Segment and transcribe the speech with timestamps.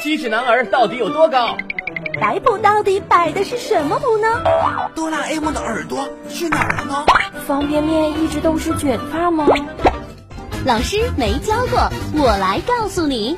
[0.00, 1.56] 机智男儿到底有多高？
[2.20, 4.28] 摆谱到底摆的是什么谱呢？
[4.94, 7.06] 哆啦 A 梦的耳朵去哪儿了呢？
[7.46, 9.46] 方便面一直都是卷发吗？
[10.64, 13.36] 老师没教过，我来告诉你。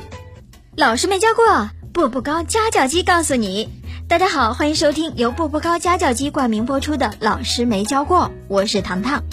[0.75, 3.69] 老师没教过，步步高家教机告诉你。
[4.07, 9.23] 大家好，欢迎收听由步步高家教机冠名播出的《老师没教过》，我是糖糖。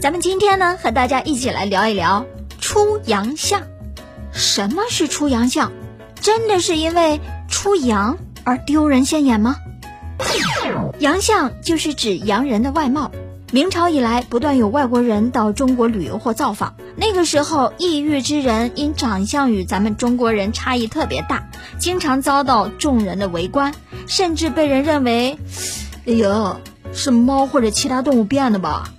[0.00, 2.24] 咱们今天呢，和大家一起来聊一聊
[2.60, 3.62] 出洋相。
[4.32, 5.72] 什么是出洋相？
[6.20, 9.56] 真的是因为出洋而丢人现眼吗？
[10.98, 13.10] 洋相就是指洋人的外貌。
[13.50, 16.74] 明朝以来，不断有外国人到中国旅游或造访。
[16.96, 23.72] 那个时候，异域之人因长相与咱们中国人差异特别大，经常遭到众人的围观，
[24.06, 25.38] 甚至被人认为，
[26.06, 26.60] 哎呦，
[26.92, 28.92] 是猫或者其他动物变的吧？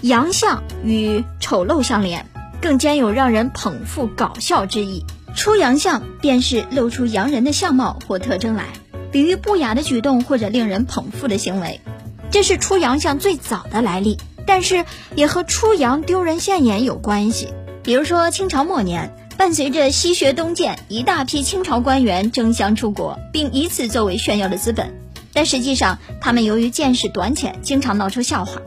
[0.00, 2.26] 洋相与丑陋相连，
[2.60, 5.04] 更兼有让人捧腹搞笑之意。
[5.36, 8.64] 出洋相便是露出洋人的相貌或特征来，
[9.12, 11.80] 比喻不雅的举动或者令人捧腹的行为。
[12.30, 14.16] 这是出洋相最早的来历，
[14.46, 17.52] 但是也和出洋丢人现眼有关系。
[17.82, 24.92] 比如说清朝末年，伴随着西学东渐，一大批清朝官员争相出国，并以此作为炫耀的资本。
[25.34, 28.60] 但实际上，他们由于见识短浅，经常闹出笑话。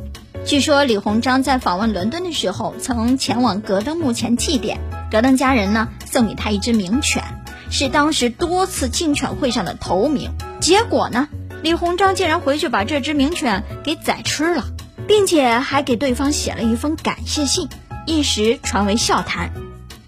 [0.45, 4.77] 据说李鸿章在访问伦敦的时候，曾前往格登墓前祭奠，
[5.11, 7.23] 格登家人呢送给他一只名犬，
[7.69, 10.31] 是当时多次竞犬会上的头名。
[10.59, 11.27] 结果呢？
[11.61, 14.63] 李鸿章竟然回去把这只名犬给宰吃了，
[15.07, 17.67] 并且还给对方写了一封感谢信，
[18.05, 19.52] 一时传为笑谈。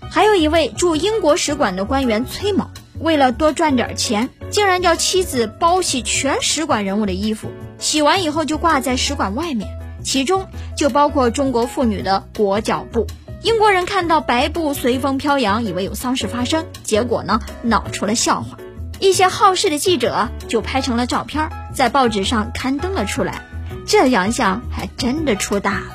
[0.09, 9.69] 还有一位驻英国使馆的官员崔某，为了多赚点钱，竟然叫妻子包洗全使馆人物的衣服，洗完以后就挂在使馆外面，
[10.03, 13.07] 其中就包括中国妇女的裹脚布。
[13.43, 18.57] 英国人看到白布随风飘扬，以为有丧事发生，结果呢，闹出了笑话。
[18.99, 23.41] 一些好事的记者就拍成了照片，在报纸上刊登了出来。
[23.87, 25.85] 这洋相还真的出大了。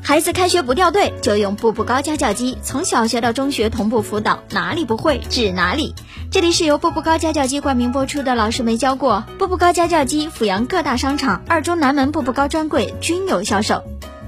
[0.00, 5.92] 孩子开学不掉队，就用步步高家教机，从小学到中学同步辅导，哪里不会指哪里。
[6.30, 9.24] 这里是由步步高家教机冠名播出的，老师没教过。
[9.38, 13.82] 步步高家教机，阜阳各大商场、二中南门步步高专柜均有销售。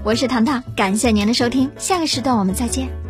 [0.06, 3.05] 我是糖糖，感谢您的收听，下个时段我们再见。